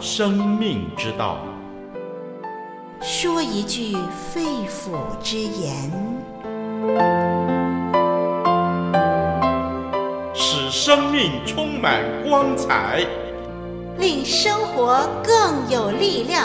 [0.00, 1.38] 生命之道，
[3.00, 3.96] 说一句
[4.32, 4.92] 肺腑
[5.22, 5.90] 之言，
[10.34, 13.04] 使生命充满光彩，
[13.98, 16.44] 令生活更有力量。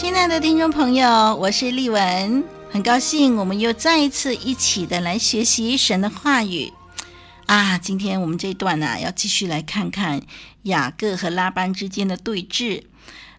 [0.00, 6.72] 亲爱的听众朋友，我是丽文，很高兴我们又再一次一起的来学习神的话语
[7.44, 7.76] 啊！
[7.76, 10.22] 今天我们这一段呢、要继续来看看
[10.62, 12.84] 雅各和拉班之间的对峙。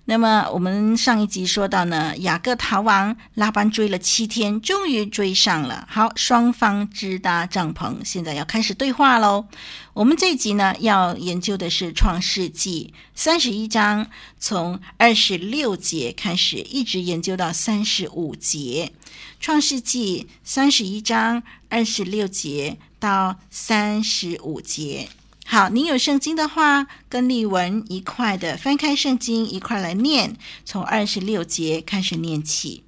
[0.06, 5.88] 那么我们上一集说到呢，雅各逃亡，拉班追了七天，终于追上了。
[5.90, 9.46] 好，双方支搭帐篷，现在要开始对话喽。
[9.94, 14.08] 我们这一集呢，要研究的是创世纪三十一章，
[14.40, 18.92] 从二十六节开始，一直研究到三十五节。
[19.40, 25.08] 创世纪三十一章二十六节到三十五节。
[25.54, 32.86] 好，您有圣经的话，跟丽文一块的翻开圣经，一块来念，从二十六节开始念起。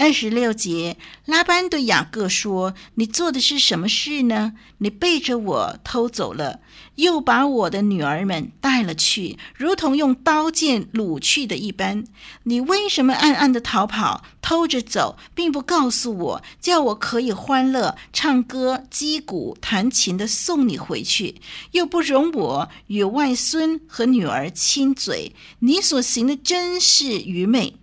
[0.00, 0.96] 二十六节，
[1.26, 4.54] 拉班对雅各说：“你做的是什么事呢？
[4.78, 6.60] 你背着我偷走了，
[6.94, 12.04] 又把我的女儿们带了去，如同用刀剑掳去的一般。
[12.44, 25.34] 你为什么暗暗的逃跑，偷着走，并不告诉我，叫我可以欢乐、唱歌、击鼓、弹琴的送你回去，又不容我与外孙和女儿亲嘴？
[25.58, 27.74] 你所行的真是愚昧。”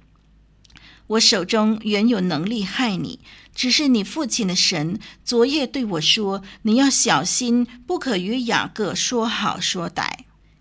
[1.08, 3.20] 我手中原有能力害你，
[3.56, 10.10] 只是你父亲的神昨夜对我说：“你要小心，不可与雅各说好说歹。”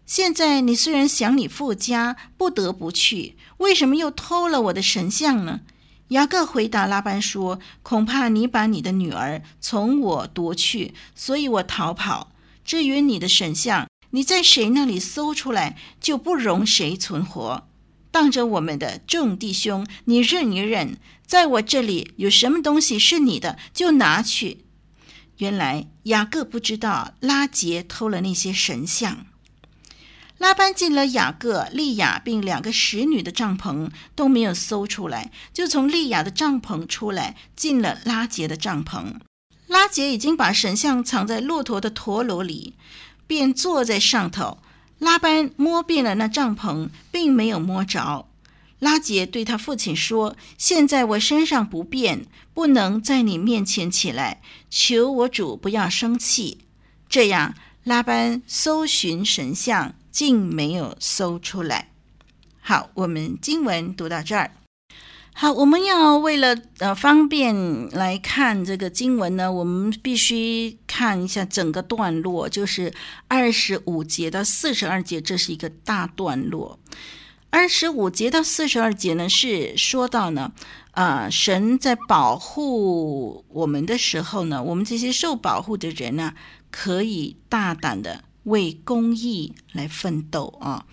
[0.06, 5.62] 现在你虽然想你父家，不得不去，为什么又偷了我的神像呢？
[6.10, 12.30] 雅各回答拉班说：“恐怕你把你的女儿从我夺去，所以我逃跑。
[12.64, 17.66] 至于你的神像，你在谁那里搜出来，就不容谁存活。”
[18.16, 20.96] 当着我们的众弟兄，你认一认，
[21.26, 24.64] 在我这里有什么东西是你的，就拿去。
[25.36, 29.26] 原来雅各不知道拉杰偷了那些神像。
[30.38, 39.16] 拉班进了雅各、利亚并两个使女的帐篷，都没有搜出来，就从利亚的帐篷出来，进了拉杰的帐篷。
[39.66, 42.74] 拉杰已经把神像藏在骆驼的驼驴里，
[43.26, 44.56] 便坐在上头。
[44.98, 48.26] 拉班摸遍了那帐篷，并没有摸着。
[48.78, 56.58] 拉杰对他父亲说：“现在我身上不便，不能在你面前起来，求我主不要生气。”
[57.08, 57.54] 这样，
[57.84, 61.88] 拉班搜寻神像，竟没有搜出来。
[62.60, 64.50] 好，我们经文读到这儿。
[65.38, 72.90] 好，我们要为了呃方便来看这个经文呢，我们必须看一下整个段落，就是
[73.28, 76.78] 二十五节到四十二节，这是一个大段落。
[77.50, 80.52] 二十五节到四十二节呢，是说到呢，
[80.92, 86.32] 啊、神在保护我们的时候呢，我们这些受保护的人呢，
[86.70, 90.86] 可以大胆的为公义来奋斗啊。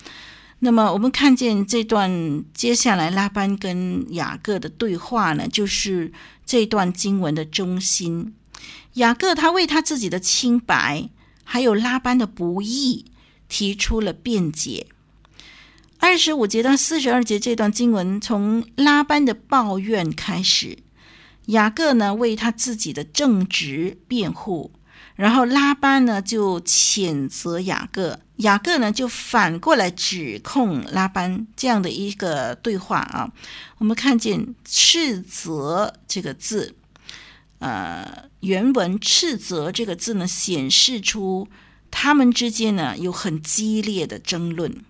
[0.64, 6.14] 那么我们看见这段接下来拉班跟雅各的对话呢，就是
[6.46, 8.34] 这段经文的中心。
[8.94, 11.10] 雅各他为他自己的清白，
[11.44, 13.04] 还有拉班的不义，
[13.50, 14.88] 提出了辩解。
[16.00, 20.78] 二十五节到四十二节这段经文，从拉班的抱怨开始，
[21.48, 24.72] 雅各呢为他自己的正直辩护，
[25.16, 33.32] 然后拉班呢就谴责雅各，雅各呢就反过来指控拉班，这样的一个对话啊，
[33.78, 36.76] 我们看见“斥责”这个字，
[37.60, 41.48] 呃，原文“斥责”这个字呢，显示出
[41.92, 44.84] 他们之间呢有很激烈的争论。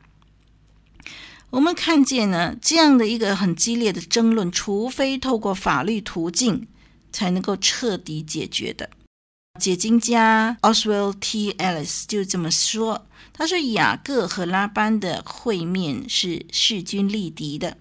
[1.49, 6.65] 我们看见呢，这样的一个很激烈的争论，除非透过法律途径，
[7.11, 8.89] 才能够彻底解决的。
[9.63, 11.53] 解经家 Oswald T.
[11.53, 17.77] Ellis 就这么说：“他说雅各和拉班的会面是势均力敌的。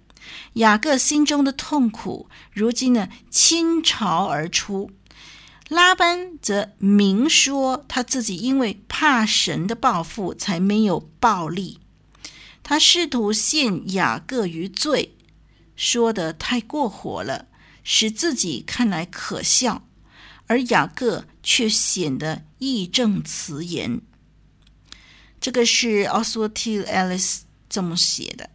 [0.53, 4.91] 雅各心中的痛苦，如今呢倾巢而出；
[5.69, 11.81] 拉班则明说他自己因为怕神的报复，才没有暴力。”
[12.63, 15.17] 他试图陷雅各于罪，
[15.75, 17.47] 说得太过火了，
[17.83, 19.83] 使自己看来可笑，
[20.53, 24.03] 而雅各却显得义正辞严。
[25.41, 26.83] 这个是 Oswald T.
[26.83, 27.41] Ellis
[27.71, 28.51] 这么写的。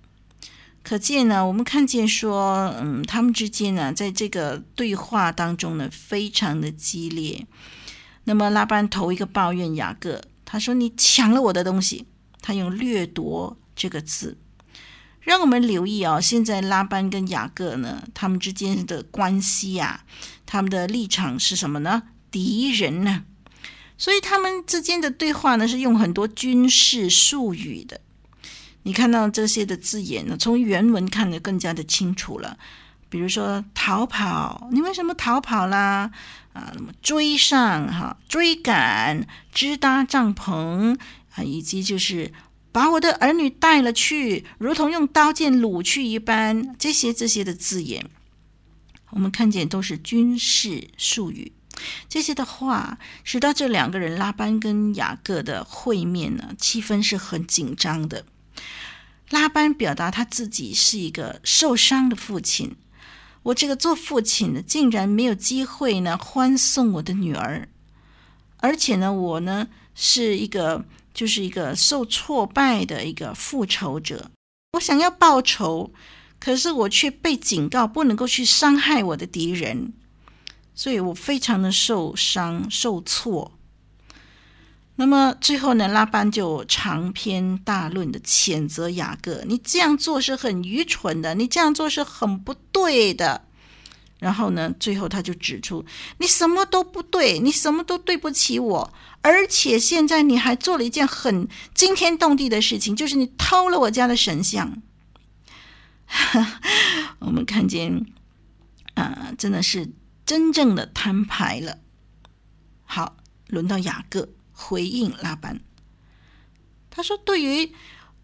[0.84, 7.48] 可见呢，我们看见说，嗯，他们之间呢，在这个对话当中呢，非常的激烈。
[8.26, 12.06] 那么拉班头一个抱怨雅各，他说：“你抢了我的东西。”
[12.40, 13.58] 他用掠夺。
[13.76, 14.38] 这个字，
[15.28, 16.22] 让我们留意哦。
[16.22, 20.06] 现在拉班跟雅各呢，他们之间的关系呀、啊，
[20.46, 22.04] 他们的立场是什么呢？
[22.32, 23.26] 敌人呢？
[23.98, 28.00] 所以他们之间的对话呢，是用很多军事术语的。
[28.84, 32.58] 你看到这些的字眼呢，从原文看得更加的清楚了。
[33.10, 36.10] 比如说逃跑，你为什么逃跑啦？
[36.54, 40.98] 啊，那么追上哈，追赶，支搭帐篷
[41.36, 42.32] 啊，以及就是。
[42.78, 46.76] 把我的儿女带了去，如同用刀剑掳去一般。
[46.78, 48.06] 这些这些的字眼，
[49.10, 51.54] 我们看见都是军事术语。
[52.08, 58.28] 这些的话，使到这两个人拉班跟雅各的会面呢，气氛是很紧张的。
[59.32, 62.76] 拉班表达他自己是一个受伤的父亲，
[63.42, 67.68] 我这个做父亲的竟然没有机会呢欢送我的女儿，
[68.58, 70.86] 而且呢，我呢是一个。
[71.18, 74.30] 就是一个受挫败的一个复仇者，
[74.74, 75.92] 我想要报仇，
[76.40, 79.94] 可是我却被警告不能够去伤害我的敌人，
[80.76, 83.52] 所以我非常的受伤受挫。
[84.98, 93.46] 那么最后呢，拉班就长篇大论的谴责雅各：“你这样做是很愚蠢的，你这样做是很不对的。”
[94.20, 95.86] 然后呢，最后他就指出，
[96.18, 104.82] 你什么都不对，你什么都对不起我，而且现在你还做了一件很惊天动地的事情，就是你偷了我家的神像。
[107.20, 108.06] 我们看见，
[108.96, 109.92] 啊、呃，真的是
[110.26, 111.78] 真正的摊牌了。
[112.86, 113.18] 好，
[113.48, 115.60] 轮到雅各回应拉班，
[116.90, 117.72] 他说：“对于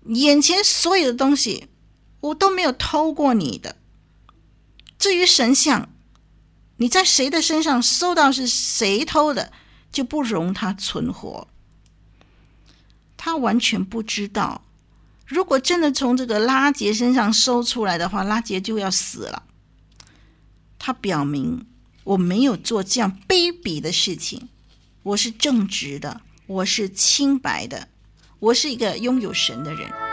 [0.07, 1.67] 眼前所有的东西，
[2.21, 3.75] 我都没有偷过你的。”
[5.03, 5.89] 至于神像，
[6.77, 9.51] 你在谁的身上搜到是谁偷的，
[9.91, 11.45] 就不容他存活。
[13.17, 14.63] 他完全不知道，
[15.25, 19.43] 如果真的从这个拉杰身上搜出来的话，拉杰就要死了。
[20.79, 21.65] 他表明
[22.05, 24.47] 我没有做这样卑鄙的事情，
[25.03, 27.89] 我是正直的，我是清白的，
[28.39, 30.12] 我是一个拥有神的人。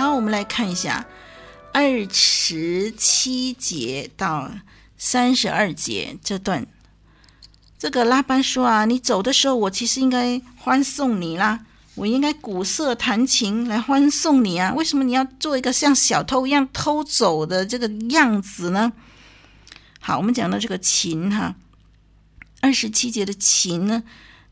[0.00, 1.04] 好，我们来看一下
[1.74, 4.50] 二十七节到
[4.96, 6.66] 三十二节这段。
[7.78, 11.66] 这个拉班说啊，你走的时候，我其实应该欢送你啦，
[11.96, 14.72] 我应该鼓瑟弹琴来欢送你啊。
[14.72, 18.90] 为什么你要做一个像小偷一样偷走的这个样子呢？
[20.00, 21.54] 好，我们讲到这个琴哈，
[22.62, 24.02] 二十七节的琴呢，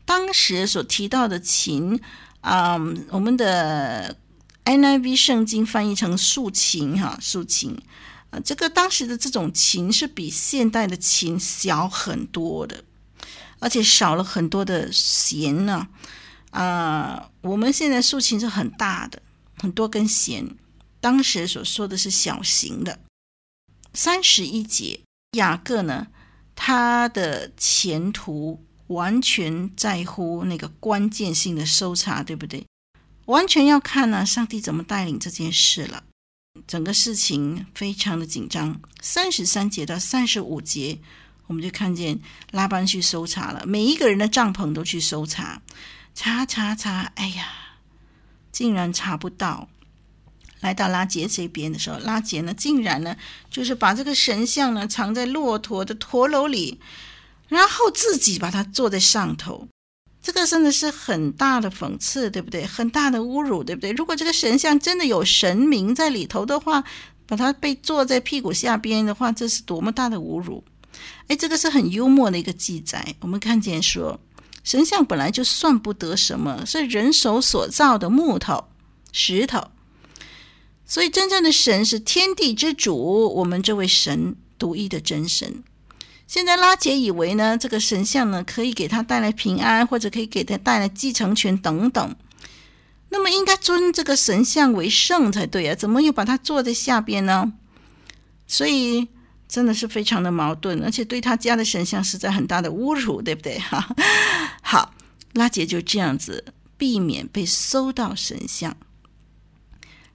[0.05, 1.99] 当时所提到的琴
[2.41, 4.15] 啊、嗯，我们的。
[4.69, 7.75] NIV 圣经翻译成竖琴，哈，竖琴，
[8.29, 12.83] 啊，这个当时的这种琴是比现代的琴小很多的，
[13.57, 15.87] 而且少了很多的弦呢。
[16.51, 19.19] 啊，我们现在竖琴是很大的，
[19.57, 20.55] 很多根弦，
[21.01, 22.99] 当时所说的是小型的。
[23.95, 24.99] 三十一节，
[25.31, 26.07] 雅各呢，
[26.53, 32.63] 他的前途完全在乎那个关键性的搜查，对不对？
[33.29, 36.03] 完全要看呢、上帝怎么带领这件事了。
[36.67, 38.81] 整个事情非常的紧张。
[39.01, 40.97] 三十三节到三十五节，
[41.45, 42.19] 我们就看见
[42.51, 45.61] 拉班去搜查了，每一个人的帐篷都去搜查，
[46.15, 47.47] 查查查，哎呀，
[48.51, 49.69] 竟然查不到。
[50.61, 53.15] 来到拉结这边的时候，拉结呢，竟然呢，
[53.51, 56.81] 就是把这个神像呢藏在骆驼的驼楼里，
[57.47, 59.67] 然后自己把它坐在上头。
[60.21, 62.65] 这个真的是很大的讽刺，对不对？
[62.65, 63.91] 很大的侮辱，对不对？
[63.93, 66.83] 如果这个神像真的有神明在里头的话，
[67.25, 70.63] 把它被坐在屁股下边的话，这是多么大的侮辱！
[71.27, 73.15] 哎，这个是很幽默的一个记载。
[73.21, 74.19] 我们看见说，
[74.63, 78.65] 神像本来就算不得什么，是人手所造的木头、
[79.13, 79.69] 石头，
[80.85, 85.63] 所以真正的神是天地之主，我们这位神独一的真神。
[86.29, 92.15] 现在拉结以为呢，这个神像呢可以给他带来平安，或者可以给他带来继承权等等。
[93.09, 97.51] 那么应该尊这个神像为圣才对啊，怎么又把它坐在下边呢？
[98.45, 99.07] 所以
[99.47, 103.57] 真的是非常的矛盾，而且对他家的神像实在很大的侮辱，对不对？
[103.57, 103.89] 哈，
[104.61, 104.93] 好，
[105.33, 108.77] 拉结就这样子避免被搜到神像。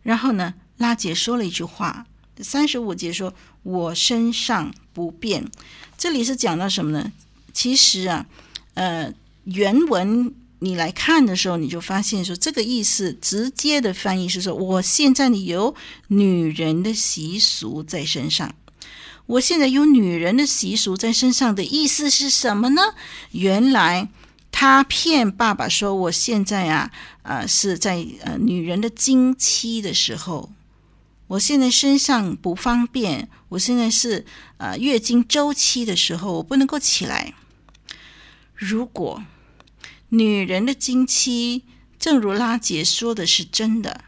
[0.04, 2.06] 然后呢，拉结说了一句话，
[2.40, 5.44] 三十五节说：“我身上不变。”
[5.96, 7.12] 这里是讲到什么呢？
[7.52, 8.26] 其实啊，
[8.74, 9.12] 呃，
[9.44, 15.74] 原文你来看的时候，你就发现说，这个意思直接的翻译是说，我现在呢有
[16.08, 18.54] 女人的习俗在身上。
[19.26, 22.82] 我现在有女人的习俗在身上的意思是什么呢？
[23.30, 24.08] 原来
[24.50, 26.90] 他骗爸爸说，我现在啊，
[27.22, 30.50] 呃，是在呃女人的经期的时候。
[31.26, 34.24] 我现在身上不方便，我现在是
[34.58, 37.34] 呃月经周期的时候，我不能够起来。
[38.54, 39.24] 如果
[40.10, 41.64] 女人的经期，
[41.98, 44.04] 正如拉姐说的是真的，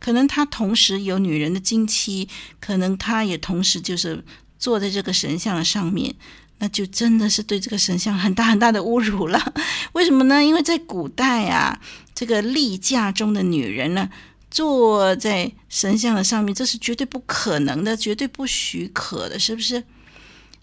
[0.00, 4.24] 可能她同时有女人的经期，可能她也同时就是
[4.58, 6.14] 坐在这个神像上面，
[6.58, 9.54] 那就真的是对这个神像很大很大的侮辱了。
[9.92, 10.42] 为什么呢？
[10.42, 11.78] 因为在古代啊，
[12.14, 14.08] 这个例假中的女人呢，
[14.50, 19.84] 坐在神像的上面，这是绝对不可能的，绝对不许可的，是不是？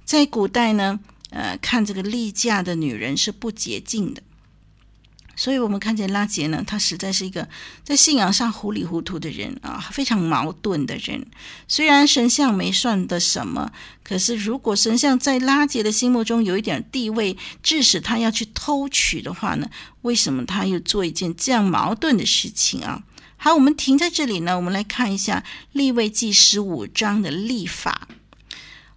[0.06, 1.00] 在古代呢，
[1.30, 4.22] 呃，看这个例假的女人是不洁净的，
[5.36, 7.48] 所以我们看见拉杰呢，他实在是一个
[7.84, 11.26] 在信仰上糊里糊涂的人啊，非常矛盾的人。
[11.68, 13.72] 虽然神像没算得什么，
[14.04, 19.70] 可是如果神像在拉杰的心目中有一点地位，致使他要去偷取的话呢，
[20.02, 23.04] 为什么他又做一件这样矛盾的事情啊？
[23.44, 24.56] 好，我们停在这里呢。
[24.56, 28.08] 我们来看一下利未记十五章的立法。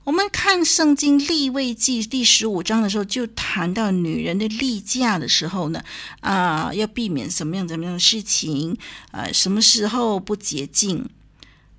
[0.05, 5.83] 我们看圣经利未记第十五章的时候，就谈到女人的例假的时候呢，
[6.21, 8.79] 啊，要避免什么样怎么样的事情，
[9.11, 11.11] 啊，什么时候不洁净？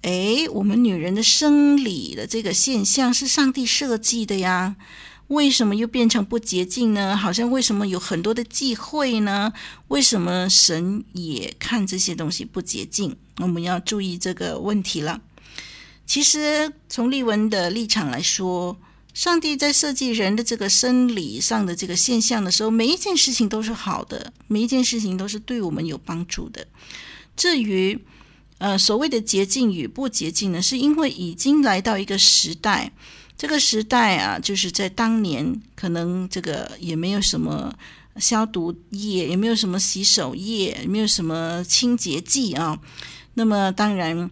[0.02, 4.76] 诶，我们女人的生理的这个现象是上帝设计的呀。
[5.28, 7.16] 为什么又变成不洁净呢？
[7.18, 9.52] 好像为什么有很多的忌讳呢？
[9.90, 13.14] 为什么神也看这些东西不洁净？
[13.40, 15.22] 我们要注意这个问题了。
[16.06, 18.78] 其实从立文的立场来说，
[19.14, 26.66] 上帝在设计人的这个生理上的这个现象的时候，每一件事情都是好的，每一件事情都是对我们有帮助的。
[27.36, 28.00] 至于
[28.60, 32.94] 呃所谓的洁净与不洁净呢，是因为已经来到一个时代。
[33.38, 37.72] 这个时代啊，就是在当年，可能这个也没有什么
[38.18, 42.80] 消毒液，也没有什么洗手液，也没有什么清洁剂啊。
[43.36, 44.30] 那么，当然，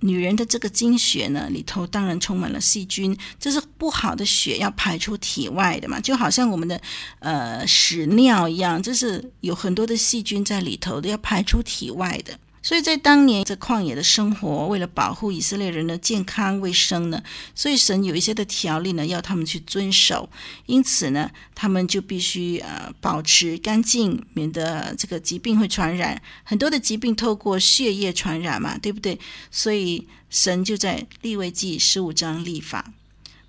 [0.00, 6.78] 女人的这个经血呢，里头当然充满了细菌，这是不好的血要排出体外的嘛，就好像我们的
[7.20, 12.38] 呃屎尿一样，这是有很多的细菌在里头的，要排出体外的。
[12.60, 17.22] 所以在当年这旷野的生活，为了保护以色列人的健康卫生呢，
[17.54, 20.28] 所以神有一些的条例呢，要他们去遵守。
[20.66, 26.20] 因此呢，他们就必须呃保持干净，免得这个疾病会传染。
[26.42, 29.18] 很多的疾病透过血液传染嘛，对不对？
[29.50, 32.92] 所以神就在利未记十五章立法，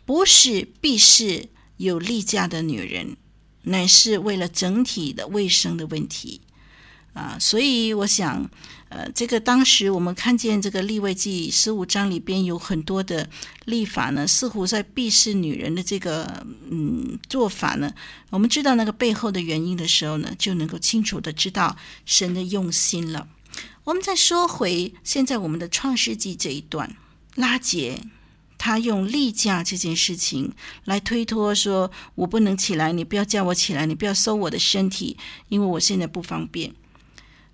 [0.06, 3.18] 不是必是有例假的女人，
[3.64, 6.42] 乃是为了整体的卫生的问题。
[7.14, 8.50] 啊，所以我想，
[8.90, 13.28] 呃，这个当时我们看见这个立位记十五章里边有很多的
[13.66, 17.94] 立法呢，似乎在鄙视女人的这个嗯做法呢，
[18.30, 21.76] 我们知道那个背后的原因的时候呢，就能够清楚的知道
[22.06, 23.28] 神的用心了。
[23.84, 26.96] 我们再说回现在我们的创世纪这一段，
[27.36, 28.04] 拉结
[28.58, 30.54] 他用例假这件事情
[30.86, 36.74] 来推脱说，我不能起来，你不要叫我起来，你不要搜我的身体，因为我现在不方便。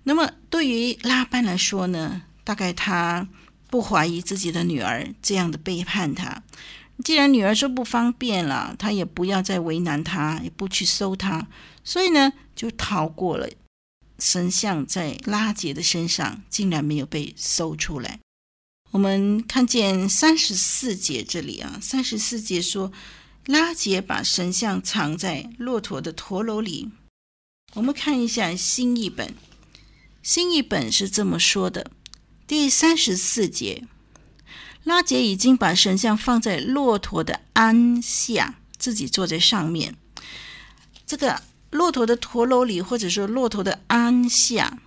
[0.08, 3.26] 那么对于拉班来说呢，大概他
[3.68, 6.44] 不怀疑自己的女儿这样的背叛他。
[7.04, 11.48] 既然女儿说不方便了，他也不要再为难他，也不去搜他，
[11.82, 13.48] 所以呢，就逃过了。
[14.20, 18.20] 神像在拉杰的身上竟然没有被搜出来。
[18.92, 22.92] 我们看见三十四节这里啊，三十四节说
[23.46, 26.92] 拉杰把神像藏在骆驼的驼楼里。
[27.74, 29.34] 我们看一下新译本。
[30.26, 31.88] 新译本是这么说的：
[32.48, 33.84] 第三十四节，
[34.82, 39.94] 拉杰已经把神像放在骆驼的鞍下，自己坐在上面。
[41.06, 41.40] 这个
[41.70, 44.80] 骆驼的驼楼里，或者说骆驼的鞍下，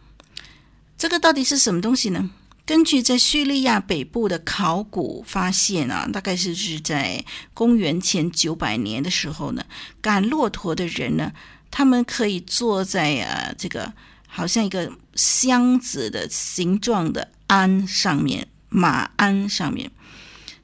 [0.98, 2.32] 这个到底是什么东西呢？
[2.66, 9.64] 根据在叙利亚北部的考古发现啊，大概是是在公元前九百年的时候呢，
[10.02, 11.32] 赶骆驼的人呢，
[11.72, 13.94] 他们可以坐在啊这个。
[14.32, 19.92] 好像一个箱子的形状的鞍上面，马鞍上面，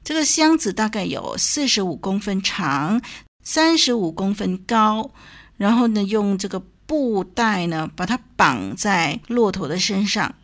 [0.02, 3.02] 这个箱子大概有四十五公分长，
[3.42, 5.10] 三十五公分高，
[5.56, 10.34] 然后呢，用这个布袋呢把它绑在骆驼的身上，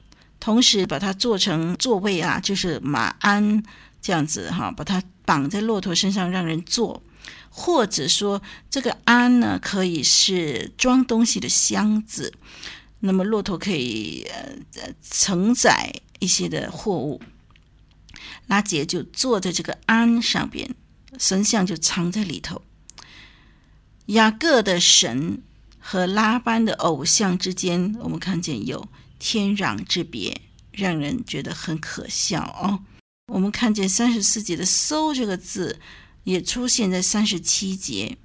[0.41, 3.63] 同时把它做成座位啊，就是马鞍
[4.03, 7.01] 这样子哈，把它绑在骆驼身上让人坐，
[7.49, 12.33] 或者说这个鞍呢可以是装东西的箱子。
[13.05, 14.25] 那么骆驼可以
[14.77, 17.21] 呃承载一些的货物，
[18.47, 20.73] 拉杰就坐在这个鞍上边，
[21.19, 22.63] 神像就藏在里头。
[24.07, 25.43] 雅各的神
[25.81, 28.87] 和拉班的偶像之间，我们看见有
[29.19, 32.85] 天壤之别，让人觉得很可笑哦。
[33.33, 35.81] 我们看见三十四节的“搜”这个字，
[36.23, 38.17] 也出现在三十七节。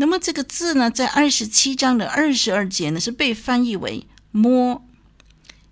[0.00, 4.84] 那么这个字呢，在二十七章的二十二节呢，是被翻译为“摸”。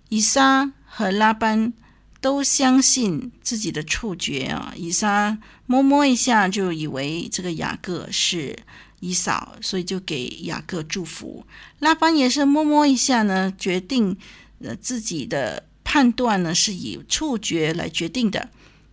[0.09, 1.71] 以撒和拉班
[2.19, 8.57] 都相信自己的触觉啊，以撒摸摸一下就以为这个雅各是
[8.99, 11.45] 以扫，所以就给雅各祝福。
[11.79, 14.17] 拉班也是摸摸一下呢，决定
[14.61, 18.49] 呃自己的判断呢是以触觉来决定的，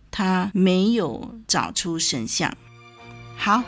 [0.09, 2.55] 他没有找出神像。
[3.35, 3.61] 好。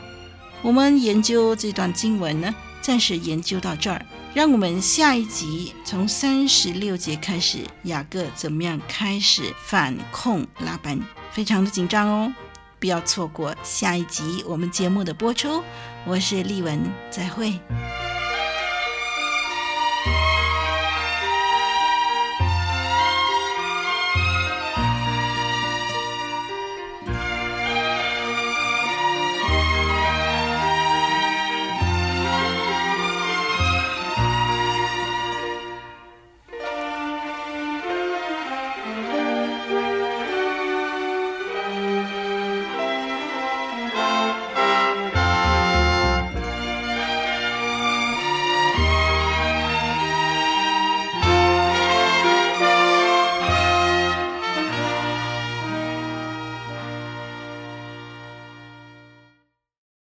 [0.62, 4.06] 我们研究这段经文呢，暂时研究到这儿。
[4.34, 11.00] 让我们下一集从三十六节开始，雅各怎么样开始反控拉班，
[11.32, 12.34] 非常的紧张哦，
[12.80, 15.64] 不要错过下一集我们节目的播出。
[16.06, 17.60] 我是丽文，再会。